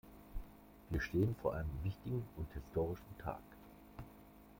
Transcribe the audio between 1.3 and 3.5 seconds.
vor einem wichtigen und historischen Tag.